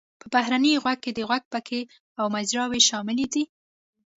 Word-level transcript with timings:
په 0.19 0.25
بهرني 0.33 0.73
غوږ 0.83 0.97
کې 1.03 1.11
د 1.13 1.19
غوږ 1.27 1.43
پکې 1.53 1.81
او 2.19 2.25
مجراوې 2.35 2.81
شاملې 2.89 3.25
دي. 3.33 3.43